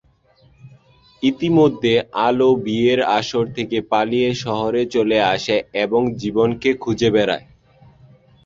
[1.23, 1.93] ইতিমধ্যে
[2.21, 7.45] আলো বিয়ের আসর থেকে পালিয়ে শহরে চলে আসে এবং জীবনকে খুঁজে বেড়ায়।